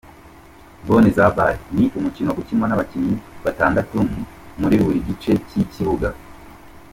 [0.87, 3.97] Boneza ball ni umukino ukinwa n'abakinnyi batandatu
[4.59, 6.09] muri buri gice cy'ikibuga.